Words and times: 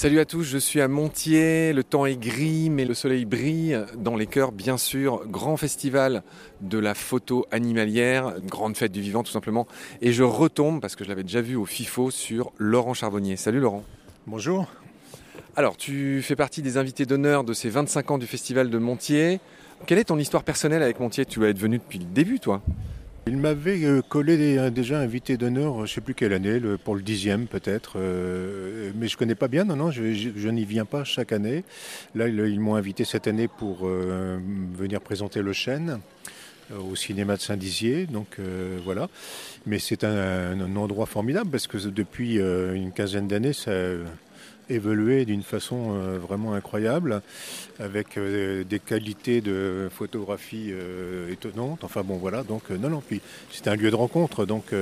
Salut 0.00 0.20
à 0.20 0.24
tous, 0.24 0.44
je 0.44 0.58
suis 0.58 0.80
à 0.80 0.86
Montier, 0.86 1.72
le 1.72 1.82
temps 1.82 2.06
est 2.06 2.14
gris 2.14 2.70
mais 2.70 2.84
le 2.84 2.94
soleil 2.94 3.24
brille 3.24 3.76
dans 3.96 4.14
les 4.14 4.28
cœurs 4.28 4.52
bien 4.52 4.78
sûr, 4.78 5.26
grand 5.26 5.56
festival 5.56 6.22
de 6.60 6.78
la 6.78 6.94
photo 6.94 7.46
animalière, 7.50 8.36
grande 8.46 8.76
fête 8.76 8.92
du 8.92 9.00
vivant 9.00 9.24
tout 9.24 9.32
simplement 9.32 9.66
et 10.00 10.12
je 10.12 10.22
retombe 10.22 10.80
parce 10.80 10.94
que 10.94 11.02
je 11.02 11.08
l'avais 11.08 11.24
déjà 11.24 11.40
vu 11.40 11.56
au 11.56 11.66
FIFO 11.66 12.12
sur 12.12 12.52
Laurent 12.58 12.94
Charbonnier. 12.94 13.34
Salut 13.34 13.58
Laurent. 13.58 13.82
Bonjour. 14.28 14.68
Alors 15.56 15.76
tu 15.76 16.22
fais 16.22 16.36
partie 16.36 16.62
des 16.62 16.76
invités 16.76 17.04
d'honneur 17.04 17.42
de 17.42 17.52
ces 17.52 17.68
25 17.68 18.12
ans 18.12 18.18
du 18.18 18.28
festival 18.28 18.70
de 18.70 18.78
Montier. 18.78 19.40
Quelle 19.86 19.98
est 19.98 20.04
ton 20.04 20.18
histoire 20.20 20.44
personnelle 20.44 20.84
avec 20.84 21.00
Montier? 21.00 21.26
Tu 21.26 21.44
es 21.44 21.52
venu 21.52 21.78
depuis 21.78 21.98
le 21.98 22.04
début 22.04 22.38
toi 22.38 22.62
il 23.28 23.36
m'avait 23.36 23.84
euh, 23.84 24.00
collé 24.00 24.70
déjà 24.70 24.98
invité 24.98 25.36
d'honneur, 25.36 25.76
je 25.76 25.82
ne 25.82 25.86
sais 25.86 26.00
plus 26.00 26.14
quelle 26.14 26.32
année, 26.32 26.60
pour 26.82 26.96
le 26.96 27.02
dixième 27.02 27.46
peut-être, 27.46 27.94
euh, 27.96 28.90
mais 28.96 29.06
je 29.06 29.16
ne 29.16 29.18
connais 29.18 29.34
pas 29.34 29.48
bien, 29.48 29.64
non, 29.64 29.76
non, 29.76 29.90
je, 29.90 30.48
n'y 30.48 30.64
viens 30.64 30.86
pas 30.86 31.04
chaque 31.04 31.32
année. 31.32 31.62
Là, 32.14 32.28
ils 32.28 32.58
m'ont 32.58 32.74
invité 32.74 33.04
cette 33.04 33.26
année 33.26 33.46
pour 33.46 33.80
euh, 33.82 34.38
venir 34.74 35.00
présenter 35.02 35.42
Le 35.42 35.52
Chêne 35.52 36.00
au 36.90 36.96
cinéma 36.96 37.36
de 37.36 37.40
Saint-Dizier, 37.40 38.06
donc 38.06 38.36
voilà. 38.84 39.08
Mais 39.64 39.78
c'est 39.78 40.04
un, 40.04 40.76
endroit 40.76 41.06
formidable 41.06 41.48
parce 41.48 41.66
que 41.66 41.78
depuis 41.88 42.34
une 42.34 42.92
quinzaine 42.92 43.26
d'années, 43.26 43.54
ça 43.54 43.70
évolué 44.70 45.24
d'une 45.24 45.42
façon 45.42 45.94
euh, 45.94 46.18
vraiment 46.18 46.54
incroyable, 46.54 47.22
avec 47.78 48.16
euh, 48.16 48.64
des 48.64 48.78
qualités 48.78 49.40
de 49.40 49.88
photographie 49.90 50.70
euh, 50.70 51.30
étonnantes. 51.32 51.84
Enfin 51.84 52.02
bon, 52.02 52.16
voilà, 52.16 52.42
donc 52.42 52.70
non, 52.70 52.90
non, 52.90 53.02
puis 53.06 53.20
c'est 53.50 53.68
un 53.68 53.76
lieu 53.76 53.90
de 53.90 53.96
rencontre, 53.96 54.46
donc 54.46 54.72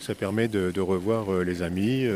ça 0.00 0.14
permet 0.14 0.48
de, 0.48 0.80
revoir 0.80 1.42
les 1.42 1.62
amis. 1.62 2.06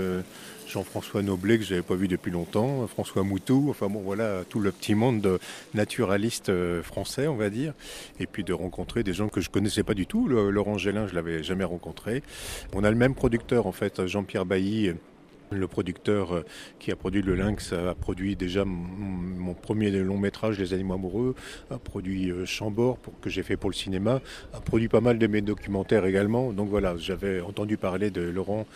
Jean-François 0.68 1.20
Noblet 1.20 1.58
que 1.58 1.64
je 1.64 1.70
n'avais 1.70 1.82
pas 1.82 1.96
vu 1.96 2.08
depuis 2.08 2.30
longtemps, 2.30 2.86
François 2.86 3.24
Moutou, 3.24 3.66
enfin 3.68 3.88
bon 3.88 4.00
voilà, 4.00 4.42
tout 4.48 4.60
le 4.60 4.72
petit 4.72 4.94
monde 4.94 5.20
de 5.20 5.38
naturalistes 5.74 6.50
français 6.82 7.26
on 7.26 7.36
va 7.36 7.50
dire, 7.50 7.74
et 8.20 8.26
puis 8.26 8.42
de 8.42 8.54
rencontrer 8.54 9.02
des 9.02 9.12
gens 9.12 9.28
que 9.28 9.42
je 9.42 9.50
connaissais 9.50 9.82
pas 9.82 9.92
du 9.92 10.06
tout. 10.06 10.28
Laurent 10.28 10.78
Gélin, 10.78 11.06
je 11.08 11.14
l'avais 11.14 11.42
jamais 11.42 11.64
rencontré. 11.64 12.22
On 12.72 12.84
a 12.84 12.90
le 12.90 12.96
même 12.96 13.14
producteur 13.14 13.66
en 13.66 13.72
fait, 13.72 14.06
Jean-Pierre 14.06 14.46
Bailly, 14.46 14.94
le 15.58 15.68
producteur 15.68 16.34
euh, 16.34 16.44
qui 16.78 16.90
a 16.90 16.96
produit 16.96 17.22
Le 17.22 17.34
Lynx 17.34 17.72
a 17.72 17.94
produit 17.94 18.36
déjà 18.36 18.64
mon 18.64 19.54
premier 19.54 19.90
long 19.90 20.18
métrage, 20.18 20.58
Les 20.58 20.74
Animaux 20.74 20.94
Amoureux, 20.94 21.34
a 21.70 21.78
produit 21.78 22.30
euh, 22.30 22.46
Chambord 22.46 22.98
pour, 22.98 23.18
que 23.20 23.30
j'ai 23.30 23.42
fait 23.42 23.56
pour 23.56 23.70
le 23.70 23.74
cinéma, 23.74 24.20
a 24.52 24.60
produit 24.60 24.88
pas 24.88 25.00
mal 25.00 25.18
de 25.18 25.26
mes 25.26 25.40
documentaires 25.40 26.06
également. 26.06 26.52
Donc 26.52 26.68
voilà, 26.68 26.96
j'avais 26.96 27.40
entendu 27.40 27.76
parler 27.76 28.10
de 28.10 28.22
Laurent 28.22 28.66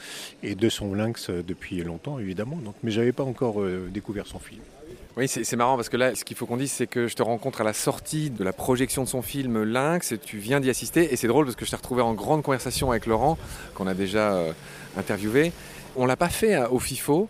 et 0.42 0.54
de 0.54 0.68
son 0.68 0.94
Lynx 0.94 1.30
euh, 1.30 1.42
depuis 1.42 1.82
longtemps 1.82 2.18
évidemment, 2.18 2.58
mais 2.82 2.90
j'avais 2.90 3.12
pas 3.12 3.24
encore 3.24 3.62
découvert 3.90 4.26
son 4.26 4.38
film. 4.38 4.60
Oui, 5.16 5.28
c'est 5.28 5.56
marrant 5.56 5.76
parce 5.76 5.88
que 5.88 5.96
là, 5.96 6.14
ce 6.14 6.24
qu'il 6.24 6.36
faut 6.36 6.44
qu'on 6.44 6.58
dise, 6.58 6.70
c'est 6.70 6.86
que 6.86 7.08
je 7.08 7.16
te 7.16 7.22
rencontre 7.22 7.62
à 7.62 7.64
la 7.64 7.72
sortie 7.72 8.28
de 8.28 8.44
la 8.44 8.52
projection 8.52 9.02
de 9.02 9.08
son 9.08 9.22
film 9.22 9.62
Lynx, 9.62 10.12
et 10.12 10.18
tu 10.18 10.36
viens 10.36 10.60
d'y 10.60 10.68
assister, 10.68 11.10
et 11.10 11.16
c'est 11.16 11.26
drôle 11.26 11.46
parce 11.46 11.56
que 11.56 11.64
je 11.64 11.70
t'ai 11.70 11.76
retrouvé 11.76 12.02
en 12.02 12.12
grande 12.12 12.42
conversation 12.42 12.90
avec 12.90 13.06
Laurent, 13.06 13.38
qu'on 13.74 13.86
a 13.86 13.94
déjà 13.94 14.44
interviewé. 14.96 15.52
On 15.98 16.04
l'a 16.04 16.16
pas 16.16 16.28
fait 16.28 16.62
au 16.66 16.78
FIFO. 16.78 17.26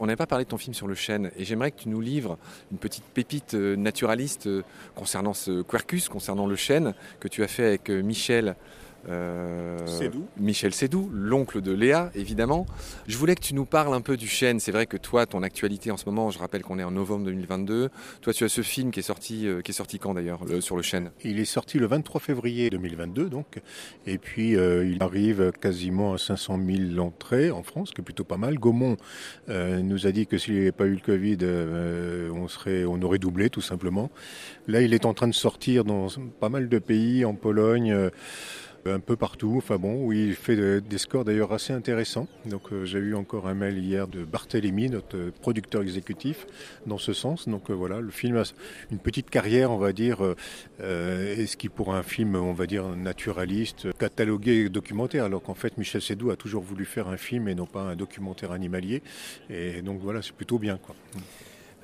On 0.00 0.06
n'a 0.06 0.16
pas 0.16 0.26
parlé 0.26 0.46
de 0.46 0.48
ton 0.48 0.56
film 0.56 0.72
sur 0.72 0.86
le 0.86 0.94
chêne. 0.94 1.30
Et 1.36 1.44
j'aimerais 1.44 1.70
que 1.70 1.82
tu 1.82 1.90
nous 1.90 2.00
livres 2.00 2.38
une 2.72 2.78
petite 2.78 3.04
pépite 3.04 3.52
euh, 3.52 3.76
naturaliste 3.76 4.46
euh, 4.46 4.62
concernant 4.94 5.34
ce 5.34 5.60
Quercus, 5.60 6.08
concernant 6.08 6.46
le 6.46 6.56
chêne, 6.56 6.94
que 7.20 7.28
tu 7.28 7.42
as 7.42 7.48
fait 7.48 7.66
avec 7.66 7.90
euh, 7.90 8.00
Michel 8.00 8.56
euh, 9.08 9.78
Michel 10.38 10.74
Sédou, 10.74 11.08
l'oncle 11.12 11.60
de 11.60 11.72
Léa, 11.72 12.10
évidemment. 12.14 12.66
Je 13.06 13.16
voulais 13.16 13.34
que 13.34 13.40
tu 13.40 13.54
nous 13.54 13.64
parles 13.64 13.94
un 13.94 14.00
peu 14.00 14.16
du 14.16 14.26
chêne. 14.26 14.60
C'est 14.60 14.72
vrai 14.72 14.86
que 14.86 14.96
toi, 14.96 15.26
ton 15.26 15.42
actualité 15.42 15.90
en 15.90 15.96
ce 15.96 16.06
moment, 16.06 16.30
je 16.30 16.38
rappelle 16.38 16.62
qu'on 16.62 16.78
est 16.78 16.84
en 16.84 16.90
novembre 16.90 17.24
2022. 17.26 17.90
Toi, 18.20 18.32
tu 18.32 18.44
as 18.44 18.48
ce 18.48 18.62
film 18.62 18.90
qui 18.90 19.00
est 19.00 19.04
sorti, 19.04 19.46
euh, 19.46 19.60
qui 19.60 19.70
est 19.70 19.74
sorti 19.74 19.98
quand 19.98 20.14
d'ailleurs, 20.14 20.40
sur 20.60 20.76
le 20.76 20.82
chêne? 20.82 21.10
Il 21.24 21.38
est 21.38 21.44
sorti 21.44 21.78
le 21.78 21.86
23 21.86 22.20
février 22.20 22.70
2022, 22.70 23.28
donc. 23.28 23.60
Et 24.06 24.18
puis, 24.18 24.56
euh, 24.56 24.86
il 24.86 25.02
arrive 25.02 25.52
quasiment 25.60 26.14
à 26.14 26.18
500 26.18 26.58
000 26.94 26.98
entrées 26.98 27.50
en 27.50 27.62
France, 27.62 27.90
ce 27.90 27.94
qui 27.94 28.00
est 28.00 28.04
plutôt 28.04 28.24
pas 28.24 28.38
mal. 28.38 28.58
Gaumont 28.58 28.96
nous 29.48 30.06
a 30.06 30.12
dit 30.12 30.26
que 30.26 30.38
s'il 30.38 30.54
n'y 30.54 30.60
avait 30.60 30.72
pas 30.72 30.86
eu 30.86 30.94
le 30.94 31.00
Covid, 31.00 31.38
on, 32.34 32.48
serait, 32.48 32.84
on 32.84 33.00
aurait 33.02 33.18
doublé, 33.18 33.50
tout 33.50 33.60
simplement. 33.60 34.10
Là, 34.66 34.80
il 34.80 34.94
est 34.94 35.04
en 35.04 35.14
train 35.14 35.28
de 35.28 35.34
sortir 35.34 35.84
dans 35.84 36.08
pas 36.40 36.48
mal 36.48 36.68
de 36.68 36.78
pays, 36.78 37.24
en 37.24 37.34
Pologne 37.34 38.10
un 38.92 39.00
peu 39.00 39.16
partout. 39.16 39.54
Enfin 39.56 39.76
bon, 39.76 40.04
oui, 40.04 40.26
il 40.28 40.34
fait 40.34 40.80
des 40.80 40.98
scores 40.98 41.24
d'ailleurs 41.24 41.52
assez 41.52 41.72
intéressants. 41.72 42.28
Donc 42.46 42.72
euh, 42.72 42.84
j'ai 42.84 42.98
eu 42.98 43.14
encore 43.14 43.48
un 43.48 43.54
mail 43.54 43.78
hier 43.78 44.08
de 44.08 44.24
Barthélémy, 44.24 44.90
notre 44.90 45.30
producteur 45.40 45.82
exécutif, 45.82 46.46
dans 46.86 46.98
ce 46.98 47.12
sens. 47.12 47.48
Donc 47.48 47.70
euh, 47.70 47.74
voilà, 47.74 48.00
le 48.00 48.10
film 48.10 48.36
a 48.36 48.42
une 48.90 48.98
petite 48.98 49.30
carrière, 49.30 49.70
on 49.70 49.78
va 49.78 49.92
dire, 49.92 50.18
euh, 50.80 51.36
est 51.36 51.46
ce 51.46 51.56
qui 51.56 51.68
pour 51.68 51.94
un 51.94 52.02
film, 52.02 52.36
on 52.36 52.52
va 52.52 52.66
dire, 52.66 52.84
naturaliste, 52.96 53.92
catalogué 53.98 54.68
documentaire, 54.68 55.24
alors 55.24 55.42
qu'en 55.42 55.54
fait 55.54 55.78
Michel 55.78 56.02
Sédou 56.02 56.30
a 56.30 56.36
toujours 56.36 56.62
voulu 56.62 56.84
faire 56.84 57.08
un 57.08 57.16
film 57.16 57.48
et 57.48 57.54
non 57.54 57.66
pas 57.66 57.82
un 57.82 57.96
documentaire 57.96 58.52
animalier. 58.52 59.02
Et 59.50 59.82
donc 59.82 60.00
voilà, 60.00 60.22
c'est 60.22 60.34
plutôt 60.34 60.58
bien. 60.58 60.78
quoi. 60.78 60.94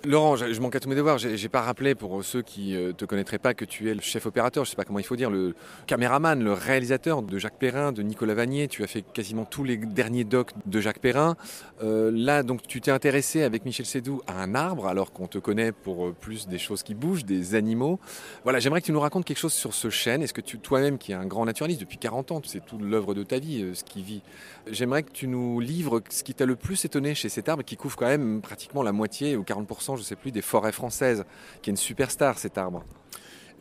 Laurent, 0.04 0.34
je, 0.34 0.60
manque 0.60 0.74
à 0.74 0.80
tous 0.80 0.88
mes 0.88 0.96
devoirs. 0.96 1.18
J'ai 1.18 1.48
pas 1.48 1.60
rappelé 1.60 1.94
pour 1.94 2.24
ceux 2.24 2.42
qui 2.42 2.72
ne 2.72 2.88
euh, 2.88 2.92
te 2.92 3.04
connaîtraient 3.04 3.38
pas 3.38 3.54
que 3.54 3.64
tu 3.64 3.88
es 3.88 3.94
le 3.94 4.00
chef 4.00 4.26
opérateur, 4.26 4.64
je 4.64 4.70
sais 4.70 4.76
pas 4.76 4.84
comment 4.84 4.98
il 4.98 5.04
faut 5.04 5.14
dire, 5.14 5.30
le 5.30 5.54
caméraman, 5.86 6.42
le 6.42 6.52
réalisateur 6.52 7.22
de 7.22 7.38
Jacques 7.38 7.58
Perrin, 7.58 7.92
de 7.92 8.02
Nicolas 8.02 8.34
Vanier. 8.34 8.66
Tu 8.66 8.82
as 8.82 8.88
fait 8.88 9.02
quasiment 9.02 9.44
tous 9.44 9.62
les 9.62 9.76
derniers 9.76 10.24
docs 10.24 10.50
de 10.66 10.80
Jacques 10.80 10.98
Perrin. 10.98 11.36
Euh, 11.84 12.10
là, 12.12 12.42
donc, 12.42 12.66
tu 12.66 12.80
t'es 12.80 12.90
intéressé 12.90 13.42
avec 13.42 13.64
Michel 13.64 13.86
Sédou 13.86 14.22
à 14.26 14.42
un 14.42 14.56
arbre, 14.56 14.88
alors 14.88 15.12
qu'on 15.12 15.28
te 15.28 15.38
connaît 15.38 15.70
pour 15.70 16.08
euh, 16.08 16.16
plus 16.20 16.48
des 16.48 16.58
choses 16.58 16.82
qui 16.82 16.94
bougent, 16.94 17.24
des 17.24 17.54
animaux. 17.54 18.00
Voilà, 18.42 18.58
j'aimerais 18.58 18.80
que 18.80 18.86
tu 18.86 18.92
nous 18.92 19.00
racontes 19.00 19.24
quelque 19.24 19.38
chose 19.38 19.52
sur 19.52 19.72
ce 19.72 19.88
chêne. 19.88 20.20
Est-ce 20.20 20.34
que 20.34 20.40
tu, 20.40 20.58
toi-même, 20.58 20.98
qui 20.98 21.12
es 21.12 21.14
un 21.14 21.26
grand 21.26 21.44
naturaliste 21.44 21.80
depuis 21.80 21.98
40 21.98 22.32
ans, 22.32 22.42
c'est 22.44 22.66
toute 22.66 22.82
l'œuvre 22.82 23.14
de 23.14 23.22
ta 23.22 23.38
vie, 23.38 23.70
ce 23.72 23.84
qui 23.84 24.02
vit. 24.02 24.22
J'aimerais 24.68 25.04
que 25.04 25.12
tu 25.12 25.28
nous 25.28 25.60
livres 25.60 26.02
ce 26.10 26.24
qui 26.24 26.34
t'a 26.34 26.44
le 26.44 26.56
plus 26.56 26.84
étonné 26.84 27.14
chez 27.14 27.28
cet 27.28 27.48
arbre 27.48 27.62
qui 27.62 27.76
couvre 27.76 27.96
quand 27.96 28.06
même 28.06 28.40
pratiquement 28.42 28.82
la 28.82 28.92
moitié 28.92 29.36
ou 29.36 29.42
40% 29.42 29.91
je 29.96 30.02
sais 30.02 30.16
plus, 30.16 30.32
des 30.32 30.42
forêts 30.42 30.72
françaises, 30.72 31.24
qui 31.60 31.70
est 31.70 31.72
une 31.72 31.76
superstar 31.76 32.38
cet 32.38 32.58
arbre. 32.58 32.84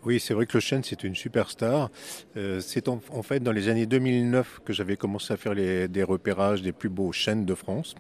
Oui, 0.03 0.19
c'est 0.19 0.34
vrai 0.34 0.47
que 0.47 0.53
le 0.56 0.62
chêne, 0.62 0.84
c'est 0.84 1.03
une 1.03 1.14
superstar. 1.14 1.92
Euh, 2.36 2.59
c'est 2.59 2.88
en, 2.88 3.00
fait 3.22 3.40
dans 3.40 3.52
les 3.52 3.69
années 3.69 3.86
2009 3.86 4.62
que 4.66 4.74
j'avais 4.74 4.97
commencé 4.97 5.31
à 5.31 5.38
faire 5.38 5.53
des 5.53 6.03
repérages 6.03 6.64
des 6.64 6.72
plus 6.72 6.90
beaux 6.90 7.12
chênes 7.12 7.46
de 7.46 7.53
France. 7.53 7.94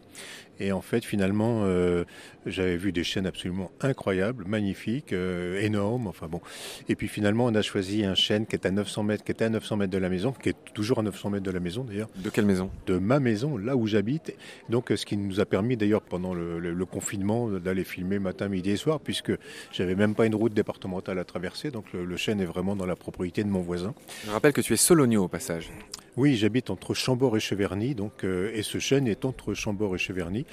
Et 0.61 0.71
en 0.71 0.81
fait, 0.81 1.03
finalement, 1.03 1.63
euh, 1.63 2.03
j'avais 2.45 2.77
vu 2.77 2.91
des 2.91 3.03
chênes 3.03 3.25
absolument 3.25 3.71
incroyables, 3.81 4.45
magnifiques, 4.47 5.11
euh, 5.11 5.59
énormes. 5.59 6.05
Enfin 6.05 6.27
bon. 6.27 6.39
Et 6.87 6.95
puis 6.95 7.07
finalement, 7.07 7.45
on 7.45 7.55
a 7.55 7.63
choisi 7.63 8.05
un 8.05 8.13
chêne 8.13 8.45
qui 8.45 8.55
est 8.55 8.67
à 8.67 8.71
900 8.71 9.01
mètres, 9.01 9.23
qui 9.23 9.31
était 9.31 9.45
à 9.45 9.49
900 9.49 9.77
mètres 9.77 9.91
de 9.91 9.97
la 9.97 10.09
maison, 10.09 10.31
qui 10.31 10.49
est 10.49 10.57
toujours 10.75 10.99
à 10.99 11.01
900 11.01 11.31
mètres 11.31 11.43
de 11.43 11.51
la 11.51 11.59
maison 11.59 11.83
d'ailleurs. 11.83 12.09
De 12.15 12.29
quelle 12.29 12.45
maison? 12.45 12.69
De 12.85 12.99
ma 12.99 13.19
maison, 13.19 13.57
là 13.57 13.75
où 13.75 13.87
j'habite. 13.87 14.35
Donc, 14.69 14.93
ce 14.95 15.03
qui 15.03 15.17
nous 15.17 15.39
a 15.39 15.45
permis 15.45 15.77
d'ailleurs 15.77 16.03
pendant 16.03 16.35
le, 16.35 16.85
confinement 16.91 17.47
d'aller 17.47 17.83
filmer 17.83 18.19
matin, 18.19 18.47
midi 18.47 18.71
et 18.71 18.75
soir, 18.75 18.99
puisque 18.99 19.31
j'avais 19.71 19.95
même 19.95 20.13
pas 20.13 20.25
une 20.25 20.35
route 20.35 20.53
départementale 20.53 21.17
à 21.19 21.23
traverser. 21.23 21.71
Donc, 21.71 21.91
le, 21.93 22.05
le 22.05 22.17
chêne 22.17 22.39
est 22.39 22.45
vraiment 22.45 22.75
dans 22.75 22.85
la 22.85 22.95
propriété 22.95 23.43
de 23.43 23.49
mon 23.49 23.61
voisin. 23.61 23.93
Je 24.25 24.31
rappelle 24.31 24.53
que 24.53 24.61
tu 24.61 24.73
es 24.73 24.77
solonio 24.77 25.23
au 25.23 25.27
passage. 25.27 25.71
Oui, 26.17 26.35
j'habite 26.35 26.69
entre 26.69 26.93
Chambord 26.93 27.37
et 27.37 27.39
Cheverny, 27.39 27.95
donc, 27.95 28.25
euh, 28.25 28.51
et 28.53 28.63
ce 28.63 28.79
chêne 28.79 29.07
est 29.07 29.23
entre 29.23 29.53
Chambord 29.53 29.95
et 29.95 29.97
Cheverny. 29.97 30.45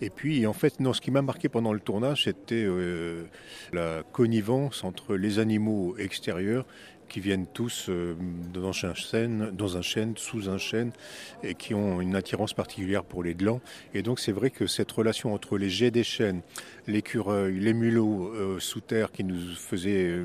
Et 0.00 0.08
puis, 0.08 0.46
en 0.46 0.54
fait, 0.54 0.80
non, 0.80 0.94
ce 0.94 1.02
qui 1.02 1.10
m'a 1.10 1.20
marqué 1.20 1.50
pendant 1.50 1.74
le 1.74 1.80
tournage, 1.80 2.24
c'était 2.24 2.64
euh, 2.64 3.24
la 3.74 4.04
connivence 4.12 4.84
entre 4.84 5.14
les 5.16 5.38
animaux 5.38 5.96
extérieurs 5.98 6.64
qui 7.12 7.20
viennent 7.20 7.46
tous 7.46 7.86
euh, 7.90 8.14
dans 8.54 8.72
un 8.86 8.94
chêne, 8.94 9.50
dans 9.52 9.76
un 9.76 9.82
chêne, 9.82 10.14
sous 10.16 10.48
un 10.48 10.56
chêne, 10.56 10.92
et 11.42 11.54
qui 11.54 11.74
ont 11.74 12.00
une 12.00 12.16
attirance 12.16 12.54
particulière 12.54 13.04
pour 13.04 13.22
les 13.22 13.34
glands. 13.34 13.60
Et 13.92 14.00
donc 14.00 14.18
c'est 14.18 14.32
vrai 14.32 14.48
que 14.48 14.66
cette 14.66 14.90
relation 14.90 15.34
entre 15.34 15.58
les 15.58 15.68
jets 15.68 15.90
des 15.90 16.04
chênes, 16.04 16.40
l'écureuil, 16.86 17.60
les 17.60 17.74
mulots 17.74 18.32
euh, 18.34 18.58
sous 18.60 18.80
terre 18.80 19.12
qui 19.12 19.24
nous 19.24 19.54
faisaient 19.54 20.06
euh, 20.06 20.24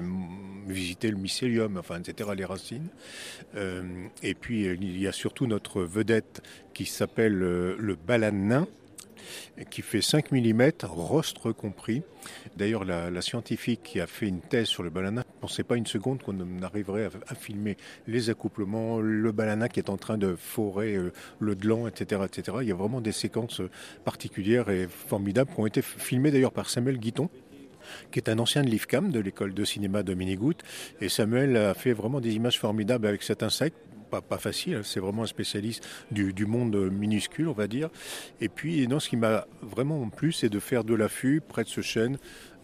visiter 0.66 1.12
le 1.12 1.18
mycélium, 1.18 1.76
enfin 1.78 2.00
etc., 2.00 2.30
les 2.36 2.46
racines. 2.46 2.88
et 4.24 4.34
puis 4.34 4.66
il 4.66 5.00
y 5.00 5.08
a 5.08 5.12
surtout 5.12 5.48
notre 5.48 5.82
vedette 5.82 6.42
qui 6.74 6.86
s'appelle 6.86 7.34
le 7.34 7.96
balanin 7.96 8.68
qui 9.70 9.82
fait 9.82 10.02
5 10.02 10.32
mm, 10.32 10.72
rostre 10.84 11.52
compris. 11.52 12.04
D'ailleurs, 12.56 12.86
la, 12.86 13.22
scientifique 13.22 13.82
qui 13.84 14.00
a 14.00 14.08
fait 14.08 14.28
une 14.28 14.42
thèse 14.42 14.68
sur 14.68 14.84
le 14.84 14.90
balana 14.90 15.22
ne 15.22 15.42
pensait 15.42 15.64
pas 15.64 15.76
une 15.76 15.86
seconde 15.86 16.22
qu'on 16.22 16.62
arriverait 16.62 17.10
à, 17.28 17.36
filmer 17.36 17.78
les 18.08 18.30
accouplements, 18.30 19.00
le 19.00 19.32
balana 19.32 19.70
qui 19.70 19.80
est 19.80 19.90
en 19.90 19.98
train 19.98 20.18
de 20.18 20.36
forer 20.36 20.96
euh, 20.96 21.12
le 21.40 21.56
gland, 21.56 21.88
etc., 21.88 22.22
etc. 22.26 22.58
Il 22.62 22.68
y 22.68 22.72
a 22.72 22.76
vraiment 22.76 23.02
des 23.02 23.12
séquences 23.12 23.62
particulières 24.06 24.70
et 24.70 24.88
formidables 24.88 25.52
qui 25.54 25.60
ont 25.60 25.66
été 25.66 25.82
filmées 25.82 26.32
d'ailleurs 26.32 26.54
par 26.54 26.70
Samuel 26.70 26.98
Guiton 26.98 27.30
qui 28.12 28.20
est 28.20 28.30
un 28.30 28.40
ancien 28.40 28.64
de 28.64 28.70
l'IFCAM, 28.70 29.12
de 29.12 29.20
l'école 29.20 29.54
de 29.54 29.64
cinéma 29.64 30.04
de 30.04 30.14
Minigout. 30.14 30.58
Et 31.02 31.10
Samuel 31.10 31.56
a 31.56 31.74
fait 31.74 31.94
vraiment 31.94 32.20
des 32.20 32.34
images 32.34 32.60
formidables 32.60 33.08
avec 33.08 33.24
cet 33.24 33.44
insecte 33.44 33.78
pas, 34.08 34.38
facile, 34.38 34.76
hein. 34.76 34.82
c'est 34.84 35.00
vraiment 35.00 35.24
un 35.24 35.28
spécialiste 35.28 35.88
du, 36.12 36.34
du, 36.34 36.46
monde 36.46 36.76
minuscule, 36.92 37.48
on 37.48 37.54
va 37.54 37.68
dire. 37.68 37.90
Et 38.42 38.50
puis, 38.50 38.88
non, 38.88 39.00
ce 39.00 39.10
qui 39.10 39.18
m'a 39.18 39.46
vraiment 39.62 40.08
plu, 40.10 40.32
c'est 40.32 40.50
de 40.50 40.60
faire 40.60 40.84
de 40.84 40.96
l'affût 40.96 41.42
près 41.42 41.64
de 41.64 41.70
ce 41.70 41.82
chêne 41.82 42.18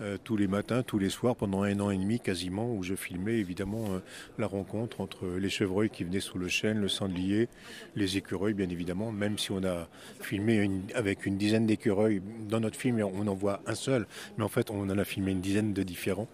euh, 0.04 0.18
tous 0.22 0.36
les 0.36 0.48
matins, 0.48 0.84
tous 0.84 1.00
les 1.00 1.10
soirs, 1.10 1.36
pendant 1.36 1.64
un 1.64 1.80
an 1.80 1.90
et 1.90 1.98
demi 1.98 2.20
quasiment, 2.20 2.74
où 2.74 2.84
je 2.84 2.94
filmais 2.94 3.38
évidemment 3.38 3.86
euh, 3.86 4.00
la 4.38 4.48
rencontre 4.48 5.00
entre 5.00 5.26
les 5.26 5.50
chevreuils 5.50 5.90
qui 5.90 6.04
venaient 6.04 6.20
sous 6.20 6.38
le 6.38 6.50
chêne, 6.50 6.80
le 6.80 6.90
sanglier, 6.90 7.48
les 7.96 8.18
écureuils 8.18 8.54
bien 8.54 8.70
évidemment, 8.70 9.12
même 9.12 9.38
si 9.38 9.52
on 9.52 9.64
a 9.64 9.88
filmé 10.20 10.70
avec 10.94 11.26
une 11.26 11.38
dizaine 11.38 11.66
d'écureuils, 11.66 12.22
dans 12.50 12.60
notre 12.60 12.78
film 12.78 13.02
on 13.02 13.28
en 13.28 13.34
voit 13.34 13.62
un 13.66 13.76
seul, 13.76 14.06
mais 14.38 14.44
en 14.44 14.50
fait 14.50 14.70
on 14.70 14.82
en 14.82 14.98
a 14.98 15.06
filmé 15.06 15.32
une 15.32 15.42
dizaine 15.42 15.74
de 15.74 15.84
différents. 15.84 16.28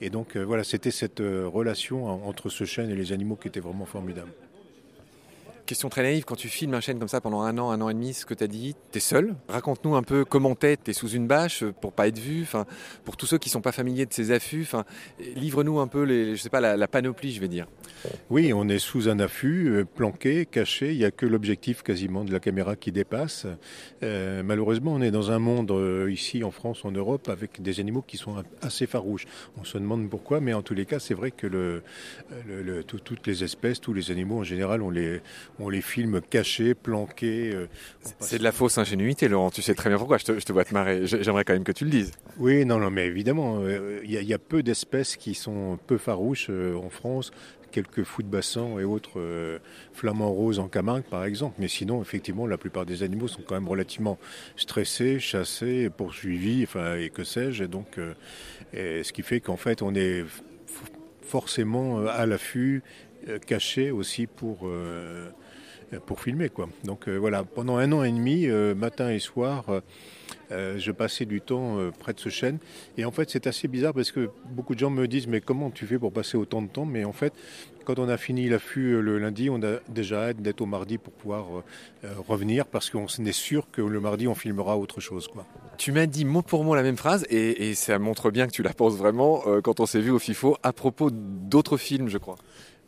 Et 0.00 0.10
donc 0.10 0.36
euh, 0.36 0.42
voilà, 0.44 0.64
c'était 0.64 0.90
cette 0.90 1.20
relation 1.20 2.06
entre 2.26 2.48
ce 2.48 2.64
chêne 2.64 2.90
et 2.90 2.96
les 2.96 3.12
animaux 3.12 3.36
qui 3.36 3.48
était 3.48 3.60
vraiment 3.60 3.86
formidable. 3.86 4.32
Question 5.64 5.88
très 5.88 6.02
naïve, 6.02 6.24
quand 6.24 6.34
tu 6.34 6.48
filmes 6.48 6.74
un 6.74 6.80
chêne 6.80 6.98
comme 6.98 7.08
ça 7.08 7.20
pendant 7.20 7.42
un 7.42 7.56
an, 7.56 7.70
un 7.70 7.80
an 7.80 7.88
et 7.88 7.94
demi, 7.94 8.14
ce 8.14 8.26
que 8.26 8.34
tu 8.34 8.42
as 8.42 8.48
dit, 8.48 8.74
tu 8.90 8.98
es 8.98 9.00
seul. 9.00 9.36
Raconte-nous 9.48 9.94
un 9.94 10.02
peu 10.02 10.24
comment 10.24 10.56
t'es, 10.56 10.76
es 10.86 10.92
sous 10.92 11.10
une 11.10 11.28
bâche 11.28 11.62
pour 11.80 11.92
pas 11.92 12.08
être 12.08 12.18
vu, 12.18 12.42
enfin, 12.42 12.66
pour 13.04 13.16
tous 13.16 13.26
ceux 13.26 13.38
qui 13.38 13.48
sont 13.48 13.60
pas 13.60 13.70
familiers 13.70 14.04
de 14.04 14.12
ces 14.12 14.32
affûts, 14.32 14.62
enfin, 14.62 14.84
livre-nous 15.36 15.78
un 15.78 15.86
peu 15.86 16.04
je 16.04 16.36
sais 16.36 16.50
pas, 16.50 16.60
la, 16.60 16.88
panoplie, 16.88 17.32
je 17.32 17.40
vais 17.40 17.48
dire. 17.48 17.66
Oui, 18.28 18.52
on 18.52 18.68
est 18.68 18.80
sous 18.80 19.08
un 19.08 19.20
affût, 19.20 19.68
euh, 19.68 19.84
planqué, 19.84 20.46
caché, 20.46 20.92
il 20.92 20.98
n'y 20.98 21.04
a 21.04 21.12
que 21.12 21.26
l'objectif 21.26 21.82
quasiment 21.82 22.24
de 22.24 22.32
la 22.32 22.40
caméra 22.40 22.74
qui 22.74 22.90
dépasse. 22.90 23.46
Euh, 24.02 24.42
malheureusement, 24.42 24.92
on 24.94 25.00
est 25.00 25.12
dans 25.12 25.30
un 25.30 25.38
monde 25.38 25.70
euh, 25.70 26.10
ici 26.10 26.42
en 26.42 26.50
France, 26.50 26.84
en 26.84 26.90
Europe, 26.90 27.28
avec 27.28 27.62
des 27.62 27.78
animaux 27.78 28.02
qui 28.02 28.16
sont 28.16 28.42
assez 28.62 28.86
farouches. 28.86 29.26
On 29.60 29.64
se 29.64 29.78
demande 29.78 30.10
pourquoi, 30.10 30.40
mais 30.40 30.54
en 30.54 30.62
tous 30.62 30.74
les 30.74 30.86
cas, 30.86 30.98
c'est 30.98 31.14
vrai 31.14 31.30
que 31.30 31.46
le, 31.46 31.82
toutes 32.82 33.26
les 33.28 33.44
espèces, 33.44 33.80
tous 33.80 33.94
les 33.94 34.10
animaux 34.10 34.40
en 34.40 34.44
général, 34.44 34.82
on 34.82 34.90
les 34.90 35.20
on 35.58 35.68
les 35.68 35.80
filme 35.80 36.20
cachés, 36.20 36.74
planqués. 36.74 37.50
Euh, 37.52 37.68
c'est 38.20 38.38
de 38.38 38.42
la 38.42 38.52
fausse 38.52 38.78
ingénuité, 38.78 39.28
Laurent. 39.28 39.50
Tu 39.50 39.62
sais 39.62 39.74
très 39.74 39.88
bien 39.88 39.98
pourquoi. 39.98 40.18
Je 40.18 40.24
te, 40.24 40.52
vois 40.52 40.64
te 40.64 40.74
marrer. 40.74 41.06
J'aimerais 41.06 41.44
quand 41.44 41.52
même 41.52 41.64
que 41.64 41.72
tu 41.72 41.84
le 41.84 41.90
dises. 41.90 42.12
Oui, 42.38 42.64
non, 42.64 42.78
non, 42.78 42.90
mais 42.90 43.06
évidemment, 43.06 43.58
euh, 43.60 44.00
il 44.04 44.10
y, 44.10 44.34
a 44.34 44.38
peu 44.38 44.62
d'espèces 44.62 45.16
qui 45.16 45.34
sont 45.34 45.78
peu 45.86 45.98
farouches 45.98 46.48
euh, 46.50 46.74
en 46.76 46.90
France 46.90 47.30
quelques 47.70 48.02
fous 48.02 48.22
de 48.22 48.28
bassin 48.28 48.78
et 48.78 48.84
autres 48.84 49.18
flamants 49.94 50.30
roses 50.30 50.58
en 50.58 50.68
Camargue, 50.68 51.04
par 51.04 51.24
exemple. 51.24 51.54
Mais 51.58 51.68
sinon, 51.68 52.02
effectivement, 52.02 52.46
la 52.46 52.58
plupart 52.58 52.84
des 52.84 53.02
animaux 53.02 53.28
sont 53.28 53.40
quand 53.40 53.54
même 53.54 53.66
relativement 53.66 54.18
stressés, 54.56 55.18
chassés, 55.18 55.88
poursuivis, 55.88 56.64
enfin, 56.64 56.96
et 56.96 57.08
que 57.08 57.24
sais-je. 57.24 57.64
Et 57.64 57.68
donc, 57.68 57.98
ce 58.74 59.10
qui 59.10 59.22
fait 59.22 59.40
qu'en 59.40 59.56
fait, 59.56 59.80
on 59.80 59.94
est 59.94 60.22
forcément 61.22 62.04
à 62.06 62.26
l'affût, 62.26 62.82
caché 63.46 63.90
aussi 63.90 64.26
pour 64.26 64.68
pour 66.00 66.20
filmer 66.20 66.48
quoi. 66.48 66.68
Donc 66.84 67.08
euh, 67.08 67.16
voilà, 67.16 67.44
pendant 67.44 67.76
un 67.76 67.90
an 67.92 68.02
et 68.02 68.12
demi, 68.12 68.46
euh, 68.46 68.74
matin 68.74 69.10
et 69.10 69.18
soir, 69.18 69.64
euh, 70.50 70.78
je 70.78 70.92
passais 70.92 71.24
du 71.24 71.40
temps 71.40 71.78
près 71.98 72.12
de 72.12 72.20
ce 72.20 72.28
chêne. 72.28 72.58
Et 72.98 73.04
en 73.04 73.10
fait, 73.10 73.30
c'est 73.30 73.46
assez 73.46 73.68
bizarre 73.68 73.94
parce 73.94 74.12
que 74.12 74.30
beaucoup 74.50 74.74
de 74.74 74.80
gens 74.80 74.90
me 74.90 75.06
disent 75.08 75.26
mais 75.26 75.40
comment 75.40 75.70
tu 75.70 75.86
fais 75.86 75.98
pour 75.98 76.12
passer 76.12 76.36
autant 76.36 76.62
de 76.62 76.68
temps? 76.68 76.84
Mais 76.84 77.04
en 77.04 77.12
fait, 77.12 77.32
quand 77.84 77.98
on 77.98 78.08
a 78.08 78.16
fini 78.16 78.48
l'affût 78.48 79.00
le 79.00 79.18
lundi, 79.18 79.48
on 79.50 79.62
a 79.62 79.78
déjà 79.88 80.28
hâte 80.28 80.42
d'être 80.42 80.60
au 80.60 80.66
mardi 80.66 80.98
pour 80.98 81.12
pouvoir 81.12 81.46
revenir 82.28 82.66
parce 82.66 82.90
qu'on 82.90 83.06
est 83.06 83.32
sûr 83.32 83.70
que 83.72 83.82
le 83.82 83.98
mardi 83.98 84.28
on 84.28 84.34
filmera 84.34 84.78
autre 84.78 85.00
chose 85.00 85.26
quoi. 85.26 85.46
Tu 85.78 85.90
m'as 85.90 86.06
dit 86.06 86.24
mot 86.24 86.42
pour 86.42 86.64
mot 86.64 86.74
la 86.74 86.82
même 86.82 86.96
phrase 86.96 87.26
et, 87.28 87.70
et 87.70 87.74
ça 87.74 87.98
montre 87.98 88.30
bien 88.30 88.46
que 88.46 88.52
tu 88.52 88.62
la 88.62 88.72
penses 88.72 88.96
vraiment 88.96 89.42
quand 89.64 89.80
on 89.80 89.86
s'est 89.86 90.00
vu 90.00 90.10
au 90.10 90.18
FIFO 90.18 90.56
à 90.62 90.72
propos 90.72 91.10
d'autres 91.10 91.76
films, 91.76 92.08
je 92.08 92.18
crois. 92.18 92.36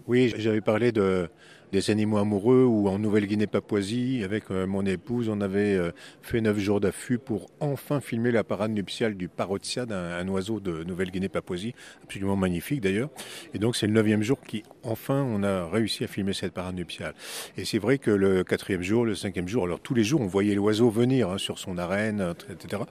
Oui, 0.06 0.34
j'avais 0.36 0.60
parlé 0.60 0.92
de 0.92 1.28
des 1.74 1.90
animaux 1.90 2.18
amoureux 2.18 2.62
ou 2.62 2.88
en 2.88 3.00
Nouvelle-Guinée-Papouasie, 3.00 4.22
avec 4.22 4.44
euh, 4.52 4.64
mon 4.64 4.86
épouse, 4.86 5.28
on 5.28 5.40
avait 5.40 5.74
euh, 5.74 5.90
fait 6.22 6.40
neuf 6.40 6.56
jours 6.56 6.78
d'affût 6.78 7.18
pour 7.18 7.50
enfin 7.58 8.00
filmer 8.00 8.30
la 8.30 8.44
parade 8.44 8.70
nuptiale 8.70 9.16
du 9.16 9.26
parotia, 9.26 9.84
un, 9.90 10.28
oiseau 10.28 10.60
de 10.60 10.84
Nouvelle-Guinée-Papouasie, 10.84 11.74
absolument 12.04 12.36
magnifique 12.36 12.80
d'ailleurs. 12.80 13.08
Et 13.54 13.58
donc 13.58 13.74
c'est 13.74 13.88
le 13.88 13.92
neuvième 13.92 14.22
jour 14.22 14.40
qui, 14.40 14.62
enfin, 14.84 15.26
on 15.28 15.42
a 15.42 15.66
réussi 15.66 16.04
à 16.04 16.06
filmer 16.06 16.32
cette 16.32 16.52
parade 16.52 16.76
nuptiale. 16.76 17.12
Et 17.56 17.64
c'est 17.64 17.78
vrai 17.78 17.98
que 17.98 18.12
le 18.12 18.44
quatrième 18.44 18.82
jour, 18.82 19.04
le 19.04 19.16
cinquième 19.16 19.48
jour, 19.48 19.64
alors 19.64 19.80
tous 19.80 19.94
les 19.94 20.04
jours, 20.04 20.20
on 20.20 20.28
voyait 20.28 20.54
l'oiseau 20.54 20.90
venir 20.90 21.28
hein, 21.28 21.38
sur 21.38 21.58
son 21.58 21.76
arène, 21.76 22.34
etc. 22.50 22.84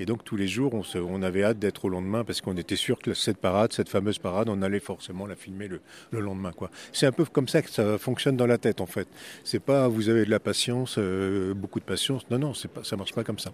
Et 0.00 0.06
donc 0.06 0.24
tous 0.24 0.36
les 0.36 0.48
jours, 0.48 0.74
on, 0.74 1.22
avait 1.22 1.44
hâte 1.44 1.60
d'être 1.60 1.84
au 1.84 1.88
lendemain 1.88 2.24
parce 2.24 2.40
qu'on 2.40 2.56
était 2.56 2.74
sûr 2.74 2.98
que 2.98 3.14
cette 3.14 3.38
parade, 3.38 3.72
cette 3.72 3.88
fameuse 3.88 4.18
parade, 4.18 4.48
on 4.48 4.60
allait 4.60 4.80
forcément 4.80 5.24
la 5.24 5.36
filmer 5.36 5.68
le, 5.68 5.80
le 6.10 6.18
lendemain. 6.18 6.50
C'est 6.92 7.06
un 7.06 7.12
peu 7.12 7.24
comme 7.26 7.46
ça 7.46 7.62
que 7.62 7.70
ça 7.70 7.96
fonctionne 7.96 8.23
dans 8.32 8.46
la 8.46 8.58
tête 8.58 8.80
en 8.80 8.86
fait. 8.86 9.08
C'est 9.44 9.60
pas 9.60 9.88
vous 9.88 10.08
avez 10.08 10.24
de 10.24 10.30
la 10.30 10.40
patience, 10.40 10.96
euh, 10.98 11.54
beaucoup 11.54 11.80
de 11.80 11.84
patience. 11.84 12.22
Non, 12.30 12.38
non, 12.38 12.54
c'est 12.54 12.68
pas, 12.68 12.84
ça 12.84 12.96
marche 12.96 13.14
pas 13.14 13.24
comme 13.24 13.38
ça. 13.38 13.52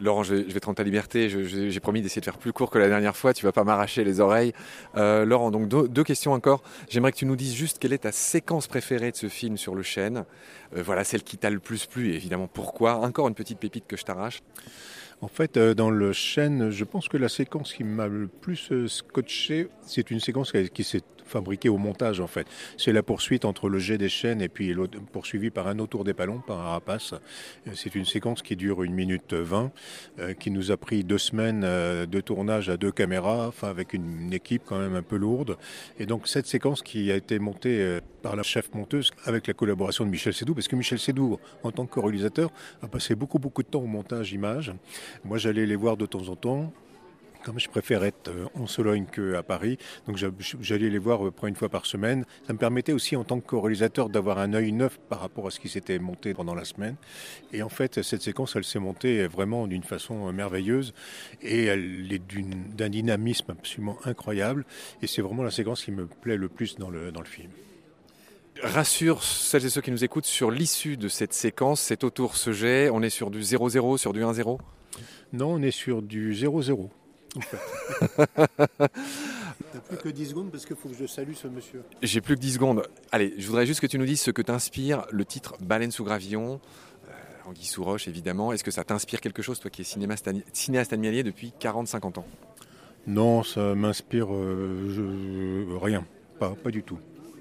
Laurent, 0.00 0.22
je 0.22 0.34
vais, 0.34 0.60
te 0.60 0.64
rendre 0.64 0.76
ta 0.76 0.84
liberté. 0.84 1.28
J'ai 1.28 1.80
promis 1.80 2.02
d'essayer 2.02 2.20
de 2.20 2.24
faire 2.24 2.38
plus 2.38 2.52
court 2.52 2.70
que 2.70 2.78
la 2.78 2.88
dernière 2.88 3.16
fois. 3.16 3.34
Tu 3.34 3.44
vas 3.44 3.52
pas 3.52 3.64
m'arracher 3.64 4.04
les 4.04 4.20
oreilles. 4.20 4.52
Euh, 4.96 5.24
Laurent, 5.24 5.50
donc 5.50 5.68
deux, 5.68 6.04
questions 6.04 6.32
encore. 6.32 6.62
J'aimerais 6.88 7.10
que 7.10 7.16
tu 7.16 7.26
nous 7.26 7.34
dises 7.34 7.54
juste 7.54 7.78
quelle 7.80 7.92
est 7.92 7.98
ta 7.98 8.12
séquence 8.12 8.68
préférée 8.68 9.10
de 9.10 9.16
ce 9.16 9.28
film 9.28 9.56
sur 9.56 9.74
le 9.74 9.82
chêne. 9.82 10.24
Euh, 10.76 10.82
voilà, 10.84 11.02
celle 11.02 11.24
qui 11.24 11.36
t'a 11.36 11.50
le 11.50 11.58
plus 11.58 11.86
plu 11.86 12.12
et 12.12 12.14
évidemment 12.14 12.46
pourquoi? 12.46 12.98
Encore 12.98 13.26
une 13.26 13.34
petite 13.34 13.58
pépite 13.58 13.86
que 13.88 13.96
je 13.96 14.04
t'arrache. 14.04 14.40
En 15.20 15.28
fait, 15.28 15.58
dans 15.58 15.90
le 15.90 16.12
chêne, 16.12 16.70
je 16.70 16.84
pense 16.84 17.08
que 17.08 17.16
la 17.16 17.28
séquence 17.28 17.72
qui 17.72 17.82
m'a 17.82 18.06
le 18.06 18.28
plus 18.28 18.70
scotché, 18.86 19.68
c'est 19.82 20.12
une 20.12 20.20
séquence 20.20 20.52
qui 20.72 20.84
s'est 20.84 21.02
fabriqué 21.28 21.68
au 21.68 21.78
montage 21.78 22.20
en 22.20 22.26
fait. 22.26 22.46
C'est 22.76 22.92
la 22.92 23.02
poursuite 23.02 23.44
entre 23.44 23.68
le 23.68 23.78
jet 23.78 23.98
des 23.98 24.08
chaînes 24.08 24.40
et 24.40 24.48
puis 24.48 24.74
poursuivi 25.12 25.50
par 25.50 25.68
un 25.68 25.78
autour 25.78 26.04
des 26.04 26.14
palons, 26.14 26.40
par 26.40 26.60
un 26.60 26.70
rapace. 26.70 27.14
Euh, 27.66 27.70
c'est 27.74 27.94
une 27.94 28.04
séquence 28.04 28.42
qui 28.42 28.56
dure 28.56 28.82
une 28.82 28.94
minute 28.94 29.34
vingt, 29.34 29.70
euh, 30.18 30.34
qui 30.34 30.50
nous 30.50 30.70
a 30.70 30.76
pris 30.76 31.04
deux 31.04 31.18
semaines 31.18 31.62
euh, 31.64 32.06
de 32.06 32.20
tournage 32.20 32.68
à 32.68 32.76
deux 32.76 32.92
caméras, 32.92 33.48
enfin 33.48 33.68
avec 33.68 33.92
une, 33.92 34.32
équipe 34.32 34.62
quand 34.66 34.78
même 34.78 34.94
un 34.94 35.02
peu 35.02 35.16
lourde. 35.16 35.56
Et 35.98 36.06
donc 36.06 36.28
cette 36.28 36.46
séquence 36.46 36.82
qui 36.82 37.10
a 37.10 37.16
été 37.16 37.38
montée 37.38 37.98
par 38.22 38.36
la 38.36 38.42
chef 38.42 38.72
monteuse 38.74 39.10
avec 39.24 39.46
la 39.46 39.54
collaboration 39.54 40.04
de 40.04 40.10
Michel 40.10 40.34
Sédou, 40.34 40.54
parce 40.54 40.68
que 40.68 40.76
Michel 40.76 40.98
Sédou, 40.98 41.38
en 41.62 41.70
tant 41.70 41.86
que 41.86 41.98
réalisateur, 41.98 42.50
a 42.82 42.88
passé 42.88 43.14
beaucoup 43.14 43.38
beaucoup 43.38 43.62
de 43.62 43.68
temps 43.68 43.80
au 43.80 43.86
montage 43.86 44.32
image. 44.32 44.72
Moi 45.24 45.38
j'allais 45.38 45.66
les 45.66 45.76
voir 45.76 45.96
de 45.96 46.06
temps 46.06 46.28
en 46.28 46.36
temps 46.36 46.72
comme 47.44 47.58
je 47.58 47.68
préfère 47.68 48.04
être 48.04 48.28
euh, 48.28 48.46
en 48.54 48.66
Sologne 48.66 49.06
qu'à 49.06 49.42
Paris, 49.42 49.78
donc 50.06 50.16
j'allais 50.60 50.90
les 50.90 50.98
voir 50.98 51.26
euh, 51.26 51.32
une 51.46 51.54
fois 51.54 51.68
par 51.68 51.86
semaine. 51.86 52.24
Ça 52.46 52.52
me 52.52 52.58
permettait 52.58 52.92
aussi 52.92 53.16
en 53.16 53.24
tant 53.24 53.40
que 53.40 53.56
réalisateur 53.56 54.08
d'avoir 54.08 54.38
un 54.38 54.54
œil 54.54 54.72
neuf 54.72 54.98
par 55.08 55.20
rapport 55.20 55.46
à 55.46 55.50
ce 55.50 55.60
qui 55.60 55.68
s'était 55.68 55.98
monté 55.98 56.34
pendant 56.34 56.54
la 56.54 56.64
semaine. 56.64 56.96
Et 57.52 57.62
en 57.62 57.68
fait, 57.68 58.02
cette 58.02 58.22
séquence, 58.22 58.56
elle 58.56 58.64
s'est 58.64 58.78
montée 58.78 59.26
vraiment 59.26 59.66
d'une 59.66 59.82
façon 59.82 60.32
merveilleuse 60.32 60.94
et 61.42 61.64
elle 61.64 62.12
est 62.12 62.22
d'un 62.76 62.88
dynamisme 62.88 63.52
absolument 63.52 63.98
incroyable. 64.04 64.64
Et 65.02 65.06
c'est 65.06 65.22
vraiment 65.22 65.42
la 65.42 65.50
séquence 65.50 65.84
qui 65.84 65.92
me 65.92 66.06
plaît 66.06 66.36
le 66.36 66.48
plus 66.48 66.76
dans 66.76 66.90
le, 66.90 67.12
dans 67.12 67.20
le 67.20 67.26
film 67.26 67.50
rassure 68.62 69.22
celles 69.22 69.64
et 69.66 69.70
ceux 69.70 69.80
qui 69.80 69.90
nous 69.90 70.04
écoutent 70.04 70.26
sur 70.26 70.50
l'issue 70.50 70.96
de 70.96 71.08
cette 71.08 71.32
séquence, 71.32 71.80
cet 71.80 72.04
autour 72.04 72.36
ce 72.36 72.52
jet, 72.52 72.90
on 72.90 73.02
est 73.02 73.10
sur 73.10 73.30
du 73.30 73.40
0-0, 73.40 73.98
sur 73.98 74.12
du 74.12 74.22
1-0 74.22 74.58
Non, 75.32 75.52
on 75.52 75.62
est 75.62 75.70
sur 75.70 76.02
du 76.02 76.34
0-0. 76.34 76.88
T'as 79.72 79.80
plus 79.80 79.96
que 79.98 80.08
10 80.08 80.30
secondes 80.30 80.50
parce 80.50 80.64
qu'il 80.64 80.76
faut 80.76 80.88
que 80.88 80.94
je 80.94 81.06
salue 81.06 81.34
ce 81.34 81.46
monsieur. 81.48 81.82
J'ai 82.02 82.20
plus 82.20 82.36
que 82.36 82.40
10 82.40 82.54
secondes. 82.54 82.88
Allez, 83.12 83.34
je 83.38 83.46
voudrais 83.46 83.66
juste 83.66 83.80
que 83.80 83.86
tu 83.86 83.98
nous 83.98 84.06
dises 84.06 84.20
ce 84.20 84.30
que 84.30 84.42
t'inspire 84.42 85.06
le 85.10 85.24
titre 85.24 85.56
Baleine 85.60 85.90
sous 85.90 86.04
gravillon. 86.04 86.60
Euh, 87.08 87.12
Anguille 87.46 87.64
sous 87.64 87.84
roche, 87.84 88.08
évidemment. 88.08 88.52
Est-ce 88.52 88.64
que 88.64 88.70
ça 88.70 88.84
t'inspire 88.84 89.20
quelque 89.20 89.42
chose, 89.42 89.60
toi 89.60 89.70
qui 89.70 89.82
es 89.82 89.84
cinéaste, 89.84 90.30
cinéaste 90.52 90.92
animalier 90.92 91.22
depuis 91.22 91.52
40-50 91.60 92.20
ans? 92.20 92.26
Non, 93.06 93.42
ça 93.42 93.74
m'inspire 93.74 94.28
euh, 94.32 95.78
rien. 95.80 96.06
Pas, 96.38 96.50
pas 96.50 96.70
du 96.70 96.82
tout. 96.82 96.98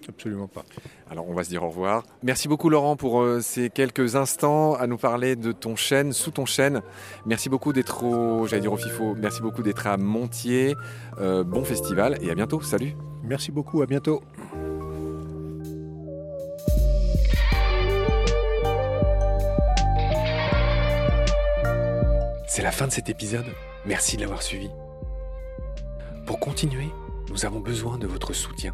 Absolument 0.09 0.47
pas. 0.47 0.63
Alors 1.09 1.27
on 1.29 1.33
va 1.33 1.43
se 1.43 1.49
dire 1.49 1.63
au 1.63 1.69
revoir. 1.69 2.03
Merci 2.23 2.47
beaucoup 2.47 2.69
Laurent 2.69 2.95
pour 2.95 3.21
euh, 3.21 3.41
ces 3.41 3.69
quelques 3.69 4.15
instants 4.15 4.73
à 4.75 4.87
nous 4.87 4.97
parler 4.97 5.35
de 5.35 5.51
ton 5.51 5.75
chêne, 5.75 6.13
sous 6.13 6.31
ton 6.31 6.45
chêne. 6.45 6.81
Merci 7.25 7.49
beaucoup 7.49 7.73
d'être 7.73 8.03
au, 8.03 8.47
j'allais 8.47 8.61
dire 8.61 8.73
au 8.73 8.77
FIFO, 8.77 9.15
merci 9.15 9.41
beaucoup 9.41 9.63
d'être 9.63 9.85
à 9.85 9.97
Montier. 9.97 10.75
Euh, 11.19 11.43
bon 11.43 11.63
festival 11.63 12.17
et 12.21 12.29
à 12.31 12.35
bientôt. 12.35 12.61
Salut. 12.61 12.95
Merci 13.23 13.51
beaucoup, 13.51 13.81
à 13.81 13.85
bientôt. 13.85 14.21
C'est 22.47 22.63
la 22.63 22.71
fin 22.71 22.87
de 22.87 22.91
cet 22.91 23.09
épisode. 23.09 23.45
Merci 23.85 24.15
de 24.15 24.21
l'avoir 24.21 24.41
suivi. 24.41 24.69
Pour 26.25 26.39
continuer, 26.39 26.87
nous 27.29 27.45
avons 27.45 27.59
besoin 27.59 27.97
de 27.97 28.07
votre 28.07 28.33
soutien 28.33 28.73